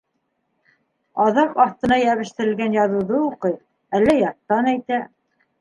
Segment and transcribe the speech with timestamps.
[1.25, 3.55] Аҙаҡ аҫтына йәбештерелгән яҙыуҙы уҡый,
[3.99, 5.05] әллә яттан әйтә.